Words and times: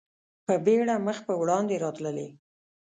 په 0.45 0.53
بېړه 0.65 0.95
مخ 1.07 1.17
په 1.27 1.33
وړاندې 1.41 1.81
راتللې. 1.83 2.27